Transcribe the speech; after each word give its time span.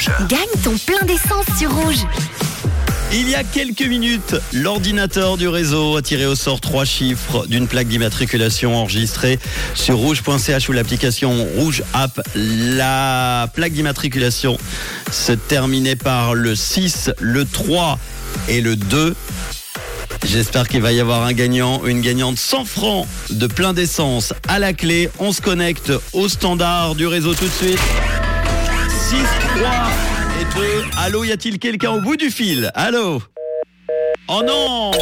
Rouge. 0.00 0.28
Gagne 0.28 0.62
ton 0.62 0.76
plein 0.78 1.04
d'essence 1.06 1.46
sur 1.58 1.74
Rouge. 1.74 2.06
Il 3.12 3.28
y 3.28 3.34
a 3.34 3.42
quelques 3.42 3.82
minutes, 3.82 4.36
l'ordinateur 4.52 5.36
du 5.36 5.48
réseau 5.48 5.96
a 5.96 6.02
tiré 6.02 6.26
au 6.26 6.36
sort 6.36 6.60
trois 6.60 6.84
chiffres 6.84 7.46
d'une 7.48 7.66
plaque 7.66 7.88
d'immatriculation 7.88 8.76
enregistrée 8.76 9.40
sur 9.74 9.96
rouge.ch 9.96 10.68
ou 10.68 10.72
l'application 10.72 11.44
Rouge 11.56 11.82
App. 11.92 12.20
La 12.36 13.50
plaque 13.52 13.72
d'immatriculation 13.72 14.58
se 15.10 15.32
terminait 15.32 15.96
par 15.96 16.34
le 16.34 16.54
6, 16.54 17.10
le 17.18 17.44
3 17.44 17.98
et 18.48 18.60
le 18.60 18.76
2. 18.76 19.16
J'espère 20.24 20.68
qu'il 20.68 20.82
va 20.82 20.92
y 20.92 21.00
avoir 21.00 21.24
un 21.24 21.32
gagnant, 21.32 21.84
une 21.84 22.00
gagnante 22.00 22.38
100 22.38 22.64
francs 22.64 23.08
de 23.30 23.46
plein 23.48 23.72
d'essence 23.72 24.32
à 24.46 24.60
la 24.60 24.72
clé. 24.72 25.10
On 25.18 25.32
se 25.32 25.40
connecte 25.40 25.92
au 26.12 26.28
standard 26.28 26.94
du 26.94 27.08
réseau 27.08 27.34
tout 27.34 27.46
de 27.46 27.50
suite. 27.50 27.80
6, 29.10 29.16
3 29.58 29.70
et 30.40 30.44
2. 30.54 30.84
Allô, 30.96 31.24
y 31.24 31.32
a-t-il 31.32 31.58
quelqu'un 31.58 31.90
au 31.90 32.00
bout 32.00 32.16
du 32.16 32.30
fil? 32.30 32.70
Allô? 32.76 33.20
Oh 34.28 34.40
non 34.46 34.92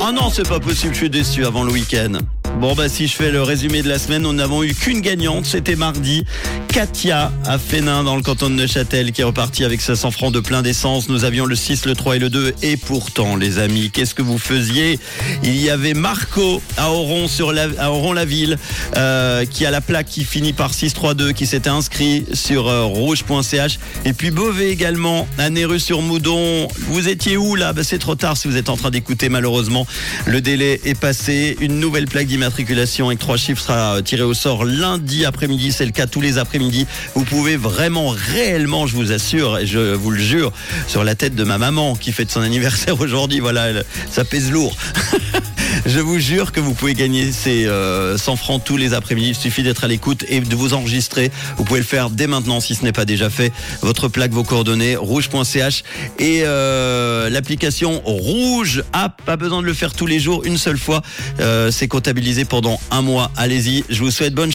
Oh 0.00 0.12
non, 0.14 0.30
c'est 0.30 0.48
pas 0.48 0.58
possible, 0.58 0.94
je 0.94 0.98
suis 1.00 1.10
déçu 1.10 1.44
avant 1.44 1.64
le 1.64 1.72
week-end. 1.72 2.12
Bon 2.60 2.74
bah 2.74 2.88
si 2.88 3.08
je 3.08 3.16
fais 3.16 3.30
le 3.32 3.42
résumé 3.42 3.82
de 3.82 3.88
la 3.88 3.98
semaine, 3.98 4.22
nous 4.22 4.32
n'avons 4.32 4.62
eu 4.62 4.72
qu'une 4.74 5.00
gagnante, 5.00 5.46
c'était 5.46 5.74
mardi. 5.74 6.24
Katia 6.68 7.30
à 7.44 7.58
Fénin 7.58 8.02
dans 8.02 8.16
le 8.16 8.22
canton 8.22 8.48
de 8.48 8.54
Neuchâtel 8.54 9.12
qui 9.12 9.20
est 9.20 9.24
repartie 9.24 9.64
avec 9.64 9.82
500 9.82 10.10
francs 10.10 10.32
de 10.32 10.40
plein 10.40 10.62
d'essence. 10.62 11.08
Nous 11.08 11.24
avions 11.24 11.44
le 11.44 11.54
6, 11.54 11.84
le 11.84 11.94
3 11.94 12.16
et 12.16 12.18
le 12.18 12.30
2 12.30 12.54
et 12.62 12.76
pourtant 12.78 13.36
les 13.36 13.58
amis, 13.58 13.90
qu'est-ce 13.90 14.14
que 14.14 14.22
vous 14.22 14.38
faisiez? 14.38 14.98
Il 15.42 15.60
y 15.60 15.68
avait 15.68 15.92
Marco 15.92 16.62
à 16.78 16.90
Oron 16.90 17.28
sur 17.28 17.52
la, 17.52 17.66
à 17.78 17.90
Oron 17.90 18.14
la 18.14 18.24
ville 18.24 18.56
euh, 18.96 19.44
qui 19.44 19.66
a 19.66 19.70
la 19.70 19.80
plaque 19.80 20.06
qui 20.06 20.24
finit 20.24 20.54
par 20.54 20.72
632 20.72 21.32
qui 21.32 21.46
s'était 21.46 21.68
inscrit 21.68 22.24
sur 22.32 22.68
euh, 22.68 22.84
rouge.ch 22.84 23.78
et 24.04 24.12
puis 24.12 24.30
Beauvais 24.30 24.70
également 24.70 25.28
à 25.36 25.50
Nérus 25.50 25.84
sur 25.84 26.00
Moudon. 26.00 26.68
Vous 26.88 27.08
étiez 27.08 27.36
où 27.36 27.54
là? 27.54 27.72
Bah, 27.72 27.82
C'est 27.84 27.98
trop 27.98 28.14
tard 28.14 28.36
si 28.36 28.48
vous 28.48 28.56
êtes 28.56 28.70
en 28.70 28.76
train 28.76 28.90
d'écouter 28.90 29.28
malheureusement. 29.28 29.86
Le 30.26 30.40
délai 30.40 30.80
est 30.84 30.98
passé. 30.98 31.56
Une 31.60 31.80
nouvelle 31.80 32.06
plaque 32.06 32.28
d'immatriculation 32.42 33.06
avec 33.06 33.20
trois 33.20 33.36
chiffres 33.36 33.62
sera 33.62 34.02
tirée 34.02 34.24
au 34.24 34.34
sort 34.34 34.64
lundi 34.64 35.24
après-midi. 35.24 35.70
C'est 35.70 35.84
le 35.86 35.92
cas 35.92 36.08
tous 36.08 36.20
les 36.20 36.38
après-midi. 36.38 36.88
Vous 37.14 37.24
pouvez 37.24 37.56
vraiment, 37.56 38.08
réellement, 38.08 38.88
je 38.88 38.96
vous 38.96 39.12
assure, 39.12 39.58
et 39.58 39.66
je 39.66 39.94
vous 39.94 40.10
le 40.10 40.18
jure, 40.18 40.52
sur 40.88 41.04
la 41.04 41.14
tête 41.14 41.36
de 41.36 41.44
ma 41.44 41.58
maman 41.58 41.94
qui 41.94 42.10
fête 42.10 42.32
son 42.32 42.40
anniversaire 42.40 43.00
aujourd'hui. 43.00 43.38
Voilà, 43.38 43.84
ça 44.10 44.24
pèse 44.24 44.50
lourd. 44.50 44.76
Je 45.84 45.98
vous 45.98 46.18
jure 46.18 46.52
que 46.52 46.60
vous 46.60 46.74
pouvez 46.74 46.94
gagner 46.94 47.32
ces 47.32 47.66
euh, 47.66 48.16
100 48.16 48.36
francs 48.36 48.62
tous 48.64 48.76
les 48.76 48.94
après-midi. 48.94 49.30
Il 49.30 49.34
suffit 49.34 49.62
d'être 49.64 49.82
à 49.84 49.88
l'écoute 49.88 50.24
et 50.28 50.40
de 50.40 50.54
vous 50.54 50.74
enregistrer. 50.74 51.32
Vous 51.56 51.64
pouvez 51.64 51.80
le 51.80 51.86
faire 51.86 52.08
dès 52.08 52.28
maintenant 52.28 52.60
si 52.60 52.74
ce 52.74 52.84
n'est 52.84 52.92
pas 52.92 53.04
déjà 53.04 53.30
fait. 53.30 53.52
Votre 53.80 54.08
plaque, 54.08 54.30
vos 54.30 54.44
coordonnées, 54.44 54.94
rouge.ch 54.94 55.82
et 56.18 56.42
euh, 56.44 57.28
l'application 57.30 58.00
Rouge 58.04 58.84
App. 58.92 59.22
Pas 59.24 59.36
besoin 59.36 59.60
de 59.60 59.66
le 59.66 59.74
faire 59.74 59.92
tous 59.92 60.06
les 60.06 60.20
jours, 60.20 60.44
une 60.44 60.56
seule 60.56 60.78
fois. 60.78 61.02
Euh, 61.40 61.70
C'est 61.70 61.88
comptabilisé 61.88 62.44
pendant 62.44 62.80
un 62.90 63.02
mois. 63.02 63.30
Allez-y. 63.36 63.84
Je 63.88 64.02
vous 64.02 64.10
souhaite 64.10 64.34
bonne 64.34 64.50